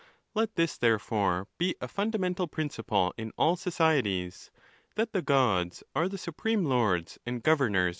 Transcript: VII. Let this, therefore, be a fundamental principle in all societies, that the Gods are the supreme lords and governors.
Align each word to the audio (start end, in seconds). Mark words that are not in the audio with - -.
VII. 0.01 0.23
Let 0.33 0.55
this, 0.55 0.79
therefore, 0.79 1.47
be 1.59 1.75
a 1.79 1.87
fundamental 1.87 2.47
principle 2.47 3.13
in 3.19 3.31
all 3.37 3.55
societies, 3.55 4.49
that 4.95 5.13
the 5.13 5.21
Gods 5.21 5.83
are 5.95 6.09
the 6.09 6.17
supreme 6.17 6.65
lords 6.65 7.19
and 7.23 7.43
governors. 7.43 7.89